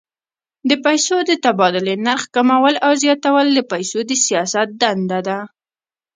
[0.69, 5.37] د پیسو د تبادلې نرخ کمول او زیاتول د پیسو د سیاست دنده ده.